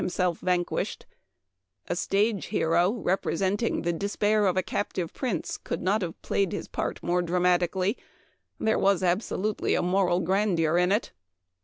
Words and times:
himself 0.01 0.39
vanquished, 0.39 1.05
hero, 2.47 2.89
representing 2.89 3.85
air 4.19 4.47
of 4.47 4.57
a 4.57 4.63
captive 4.63 5.13
prince, 5.13 5.57
could 5.59 5.79
not 5.83 6.01
have 6.01 6.19
played 6.23 6.51
his 6.51 6.67
part 6.67 6.97
more 7.03 7.21
dramatically. 7.21 7.95
There 8.59 8.79
was 8.79 9.03
absolutely 9.03 9.75
a 9.75 9.83
moral 9.83 10.19
grandeur 10.21 10.75
in 10.79 10.91
it. 10.91 11.11